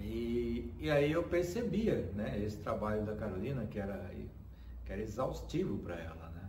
E, 0.00 0.74
e 0.78 0.90
aí 0.90 1.12
eu 1.12 1.22
percebia 1.22 2.10
né, 2.14 2.40
esse 2.44 2.58
trabalho 2.58 3.04
da 3.04 3.14
Carolina, 3.14 3.66
que 3.66 3.78
era, 3.78 4.10
que 4.84 4.92
era 4.92 5.02
exaustivo 5.02 5.78
para 5.78 5.96
ela. 5.96 6.30
Né? 6.34 6.48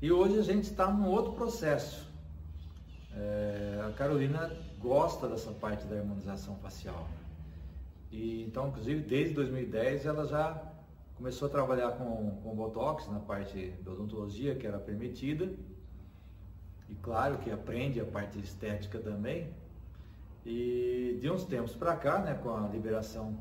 E 0.00 0.12
hoje 0.12 0.38
a 0.38 0.42
gente 0.42 0.64
está 0.64 0.90
num 0.90 1.08
outro 1.08 1.32
processo. 1.32 2.06
É, 3.14 3.84
a 3.88 3.92
Carolina 3.92 4.52
gosta 4.78 5.28
dessa 5.28 5.50
parte 5.52 5.86
da 5.86 5.96
harmonização 5.96 6.56
facial. 6.56 7.08
E, 8.10 8.44
então, 8.44 8.68
inclusive, 8.68 9.02
desde 9.02 9.34
2010 9.34 10.06
ela 10.06 10.26
já 10.26 10.62
começou 11.16 11.48
a 11.48 11.50
trabalhar 11.50 11.90
com, 11.92 12.30
com 12.42 12.54
Botox 12.54 13.08
na 13.08 13.18
parte 13.18 13.70
da 13.82 13.90
odontologia, 13.90 14.54
que 14.54 14.66
era 14.66 14.78
permitida. 14.78 15.52
E 16.88 16.94
claro 16.94 17.38
que 17.38 17.50
aprende 17.50 18.00
a 18.00 18.04
parte 18.04 18.38
estética 18.38 18.98
também. 18.98 19.52
E 20.50 21.18
de 21.20 21.30
uns 21.30 21.44
tempos 21.44 21.74
para 21.74 21.94
cá, 21.94 22.20
né, 22.20 22.32
com 22.32 22.48
a 22.48 22.66
liberação 22.68 23.38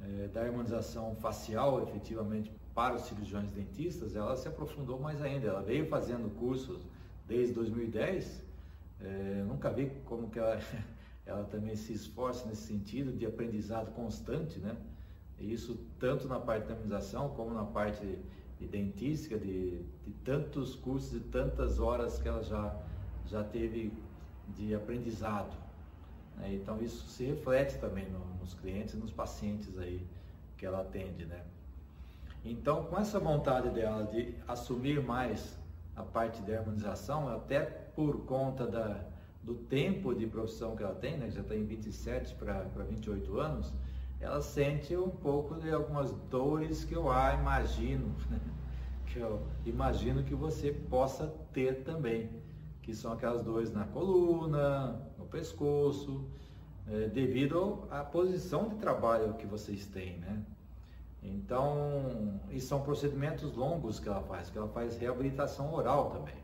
é, 0.00 0.28
da 0.28 0.40
harmonização 0.40 1.14
facial 1.16 1.82
efetivamente 1.82 2.50
para 2.74 2.94
os 2.94 3.02
cirurgiões 3.02 3.50
dentistas, 3.50 4.16
ela 4.16 4.34
se 4.34 4.48
aprofundou 4.48 4.98
mais 4.98 5.20
ainda. 5.20 5.48
Ela 5.48 5.60
veio 5.60 5.86
fazendo 5.86 6.34
cursos 6.38 6.88
desde 7.28 7.52
2010. 7.52 8.42
É, 9.02 9.44
nunca 9.46 9.68
vi 9.68 9.90
como 10.06 10.30
que 10.30 10.38
ela, 10.38 10.58
ela 11.26 11.44
também 11.44 11.76
se 11.76 11.92
esforça 11.92 12.48
nesse 12.48 12.68
sentido 12.68 13.12
de 13.12 13.26
aprendizado 13.26 13.90
constante, 13.92 14.58
né? 14.58 14.74
Isso 15.38 15.78
tanto 15.98 16.26
na 16.26 16.40
parte 16.40 16.68
da 16.68 16.72
harmonização 16.72 17.34
como 17.34 17.52
na 17.52 17.64
parte 17.64 18.18
de 18.58 18.66
dentística, 18.66 19.36
de, 19.36 19.82
de 20.06 20.12
tantos 20.24 20.74
cursos 20.74 21.12
e 21.14 21.20
tantas 21.20 21.78
horas 21.78 22.18
que 22.18 22.26
ela 22.26 22.42
já, 22.42 22.74
já 23.26 23.44
teve 23.44 23.92
de 24.56 24.74
aprendizado. 24.74 25.64
Né? 26.36 26.54
Então 26.54 26.80
isso 26.82 27.06
se 27.08 27.24
reflete 27.24 27.78
também 27.78 28.08
no, 28.10 28.20
nos 28.40 28.54
clientes 28.54 28.94
e 28.94 28.96
nos 28.96 29.12
pacientes 29.12 29.78
aí 29.78 30.06
que 30.56 30.66
ela 30.66 30.80
atende, 30.80 31.24
né? 31.26 31.42
Então 32.44 32.84
com 32.84 32.98
essa 32.98 33.18
vontade 33.18 33.70
dela 33.70 34.04
de 34.04 34.34
assumir 34.46 35.02
mais 35.02 35.58
a 35.96 36.02
parte 36.02 36.42
de 36.42 36.54
harmonização, 36.54 37.28
até 37.28 37.60
por 37.60 38.24
conta 38.24 38.66
da, 38.66 39.00
do 39.42 39.54
tempo 39.54 40.14
de 40.14 40.26
profissão 40.26 40.74
que 40.74 40.82
ela 40.82 40.94
tem, 40.94 41.16
né? 41.16 41.30
já 41.30 41.40
está 41.40 41.54
em 41.54 41.64
27 41.64 42.34
para 42.34 42.64
28 42.88 43.38
anos, 43.38 43.72
ela 44.20 44.40
sente 44.40 44.96
um 44.96 45.10
pouco 45.10 45.54
de 45.56 45.70
algumas 45.70 46.10
dores 46.30 46.84
que 46.84 46.94
eu 46.94 47.10
ah, 47.10 47.34
imagino, 47.34 48.14
né? 48.30 48.40
que 49.06 49.18
eu 49.18 49.40
imagino 49.64 50.24
que 50.24 50.34
você 50.34 50.72
possa 50.72 51.32
ter 51.52 51.84
também, 51.84 52.30
que 52.84 52.94
são 52.94 53.12
aquelas 53.12 53.42
dores 53.42 53.72
na 53.72 53.84
coluna, 53.86 55.00
no 55.18 55.24
pescoço, 55.24 56.22
é, 56.86 57.08
devido 57.08 57.88
à 57.90 58.04
posição 58.04 58.68
de 58.68 58.76
trabalho 58.76 59.32
que 59.34 59.46
vocês 59.46 59.86
têm, 59.86 60.18
né? 60.18 60.44
Então, 61.22 62.38
e 62.50 62.60
são 62.60 62.82
procedimentos 62.82 63.54
longos 63.54 63.98
que 63.98 64.06
ela 64.06 64.20
faz, 64.20 64.50
que 64.50 64.58
ela 64.58 64.68
faz 64.68 64.98
reabilitação 64.98 65.72
oral 65.72 66.10
também. 66.10 66.36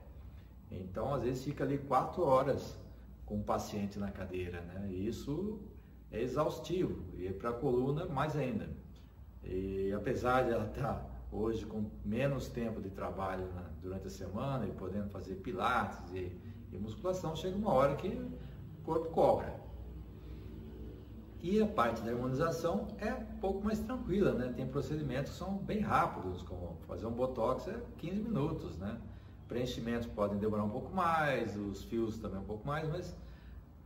Então, 0.70 1.12
às 1.12 1.22
vezes 1.22 1.44
fica 1.44 1.62
ali 1.62 1.76
quatro 1.76 2.22
horas 2.22 2.78
com 3.26 3.40
o 3.40 3.44
paciente 3.44 3.98
na 3.98 4.10
cadeira, 4.10 4.62
né? 4.62 4.88
E 4.88 5.06
isso 5.06 5.60
é 6.10 6.22
exaustivo 6.22 7.04
e 7.18 7.30
para 7.30 7.50
a 7.50 7.52
coluna 7.52 8.06
mais 8.06 8.34
ainda. 8.34 8.66
E 9.44 9.92
apesar 9.92 10.44
de 10.44 10.52
ela 10.52 10.64
estar 10.64 10.94
tá 10.94 11.06
hoje 11.32 11.64
com 11.64 11.84
menos 12.04 12.48
tempo 12.48 12.80
de 12.80 12.90
trabalho 12.90 13.46
né, 13.46 13.64
durante 13.82 14.06
a 14.06 14.10
semana 14.10 14.66
e 14.66 14.72
podendo 14.72 15.08
fazer 15.10 15.36
pilates 15.36 15.98
e, 16.12 16.32
e, 16.72 16.78
musculação, 16.78 17.36
chega 17.36 17.56
uma 17.56 17.72
hora 17.72 17.94
que 17.96 18.08
o 18.08 18.84
corpo 18.84 19.10
cobra. 19.10 19.60
E 21.42 21.62
a 21.62 21.66
parte 21.66 22.02
da 22.02 22.10
harmonização 22.10 22.88
é 22.98 23.14
um 23.14 23.38
pouco 23.40 23.64
mais 23.64 23.80
tranquila, 23.80 24.32
né? 24.32 24.52
Tem 24.54 24.66
procedimentos 24.66 25.32
que 25.32 25.38
são 25.38 25.56
bem 25.56 25.80
rápidos, 25.80 26.42
como 26.42 26.76
fazer 26.86 27.06
um 27.06 27.12
botox 27.12 27.66
é 27.66 27.80
15 27.96 28.20
minutos, 28.20 28.76
né? 28.76 29.00
Preenchimentos 29.48 30.06
podem 30.06 30.38
demorar 30.38 30.64
um 30.64 30.68
pouco 30.68 30.94
mais, 30.94 31.56
os 31.56 31.82
fios 31.84 32.18
também 32.18 32.40
um 32.40 32.44
pouco 32.44 32.66
mais, 32.66 32.86
mas 32.90 33.16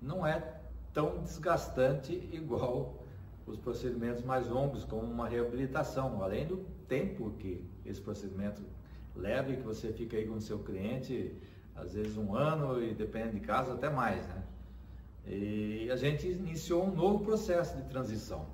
não 0.03 0.27
é 0.27 0.61
tão 0.93 1.23
desgastante 1.23 2.13
igual 2.33 3.05
os 3.47 3.59
procedimentos 3.59 4.23
mais 4.23 4.49
longos, 4.49 4.85
como 4.85 5.03
uma 5.03 5.29
reabilitação, 5.29 6.23
além 6.23 6.47
do 6.47 6.59
tempo 6.89 7.31
que 7.39 7.63
esse 7.85 8.01
procedimento 8.01 8.63
leva 9.15 9.53
e 9.53 9.57
que 9.57 9.63
você 9.63 9.93
fica 9.93 10.17
aí 10.17 10.27
com 10.27 10.35
o 10.35 10.41
seu 10.41 10.59
cliente, 10.61 11.35
às 11.75 11.93
vezes 11.95 12.17
um 12.17 12.35
ano 12.35 12.83
e 12.83 12.95
depende 12.95 13.39
de 13.39 13.41
caso 13.41 13.73
até 13.73 13.91
mais, 13.91 14.27
né? 14.29 14.43
E 15.27 15.91
a 15.91 15.97
gente 15.97 16.27
iniciou 16.29 16.85
um 16.85 16.95
novo 16.95 17.25
processo 17.25 17.77
de 17.77 17.83
transição, 17.85 18.47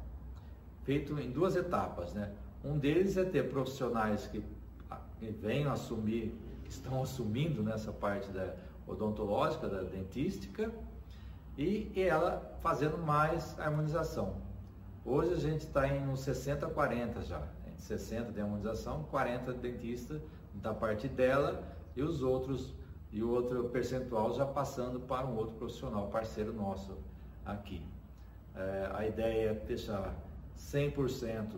feito 0.84 1.18
em 1.18 1.30
duas 1.30 1.56
etapas, 1.56 2.12
né? 2.12 2.32
Um 2.64 2.78
deles 2.78 3.16
é 3.16 3.24
ter 3.24 3.48
profissionais 3.48 4.26
que, 4.26 4.42
que 5.18 5.26
venham 5.30 5.72
assumir, 5.72 6.34
estão 6.68 7.02
assumindo 7.02 7.62
nessa 7.62 7.92
parte 7.92 8.30
da 8.30 8.54
odontológica, 8.86 9.68
da 9.68 9.82
dentística, 9.82 10.70
e 11.56 11.90
ela 11.96 12.58
fazendo 12.60 12.98
mais 12.98 13.58
harmonização. 13.58 14.49
Hoje 15.12 15.34
a 15.34 15.38
gente 15.38 15.62
está 15.62 15.88
em 15.88 16.06
uns 16.08 16.20
60-40 16.20 17.24
já, 17.24 17.42
60 17.78 18.30
de 18.30 18.40
harmonização, 18.40 19.02
40 19.10 19.54
de 19.54 19.58
dentista 19.58 20.22
da 20.54 20.72
parte 20.72 21.08
dela 21.08 21.64
e 21.96 22.02
os 22.02 22.22
outros 22.22 22.72
e 23.10 23.20
o 23.20 23.28
outro 23.28 23.64
percentual 23.70 24.32
já 24.32 24.46
passando 24.46 25.00
para 25.00 25.26
um 25.26 25.36
outro 25.36 25.56
profissional, 25.56 26.06
parceiro 26.10 26.52
nosso 26.52 26.96
aqui. 27.44 27.82
É, 28.54 28.88
a 28.94 29.04
ideia 29.04 29.50
é 29.50 29.54
deixar 29.54 30.14
100% 30.56 31.56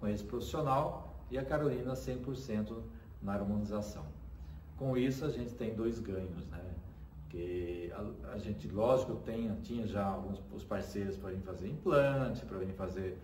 com 0.00 0.08
esse 0.08 0.24
profissional 0.24 1.14
e 1.30 1.36
a 1.36 1.44
Carolina 1.44 1.92
100% 1.92 2.74
na 3.20 3.34
harmonização. 3.34 4.06
Com 4.78 4.96
isso 4.96 5.26
a 5.26 5.28
gente 5.28 5.52
tem 5.52 5.74
dois 5.74 5.98
ganhos, 5.98 6.46
né? 6.46 6.64
A, 7.92 8.32
a, 8.34 8.38
gente, 8.38 8.68
lógico, 8.68 9.16
tem, 9.16 9.54
tinha 9.62 9.86
já 9.86 10.04
alguns 10.04 10.40
os 10.52 10.64
parceiros 10.64 11.16
para 11.16 11.30
vir 11.30 11.40
fazer 11.40 11.68
implante, 11.68 12.44
para 12.44 12.58
vir 12.58 12.72
fazer 12.74 13.18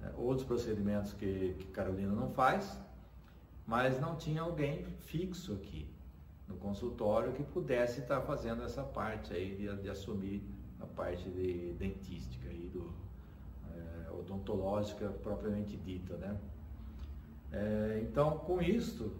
né, 0.00 0.12
outros 0.16 0.46
procedimentos 0.46 1.12
que, 1.12 1.54
que 1.58 1.66
Carolina 1.66 2.12
não 2.12 2.30
faz, 2.30 2.80
mas 3.66 4.00
não 4.00 4.16
tinha 4.16 4.42
alguém 4.42 4.84
fixo 4.84 5.54
aqui 5.54 5.88
no 6.46 6.56
consultório 6.56 7.32
que 7.32 7.42
pudesse 7.42 8.00
estar 8.00 8.20
fazendo 8.20 8.62
essa 8.62 8.82
parte 8.82 9.32
aí 9.32 9.54
de, 9.56 9.82
de 9.82 9.88
assumir 9.88 10.42
a 10.80 10.86
parte 10.86 11.28
de 11.28 11.72
dentística 11.78 12.48
e 12.48 12.68
do 12.68 12.92
é, 13.74 14.12
odontológica 14.12 15.08
propriamente 15.22 15.76
dita, 15.76 16.16
né? 16.16 16.36
É, 17.52 18.00
então, 18.02 18.38
com 18.38 18.60
isto, 18.60 19.12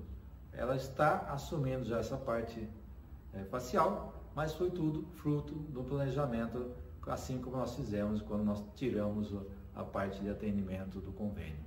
ela 0.52 0.76
está 0.76 1.20
assumindo 1.32 1.84
já 1.84 1.98
essa 1.98 2.16
parte 2.16 2.68
é, 3.34 3.44
facial 3.44 4.15
mas 4.36 4.52
foi 4.52 4.70
tudo 4.70 5.02
fruto 5.14 5.54
do 5.54 5.82
planejamento, 5.82 6.70
assim 7.06 7.40
como 7.40 7.56
nós 7.56 7.74
fizemos 7.74 8.20
quando 8.20 8.44
nós 8.44 8.62
tiramos 8.74 9.32
a 9.74 9.82
parte 9.82 10.20
de 10.20 10.28
atendimento 10.28 11.00
do 11.00 11.10
convênio. 11.10 11.64